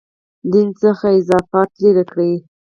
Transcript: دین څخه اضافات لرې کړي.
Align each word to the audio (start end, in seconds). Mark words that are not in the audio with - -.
دین 0.51 0.67
څخه 0.81 1.07
اضافات 1.19 1.69
لرې 1.83 2.03
کړي. 2.11 2.31